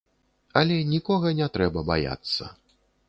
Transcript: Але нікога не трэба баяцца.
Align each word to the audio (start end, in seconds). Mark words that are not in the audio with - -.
Але 0.61 0.77
нікога 0.93 1.33
не 1.41 1.47
трэба 1.59 1.85
баяцца. 1.91 2.43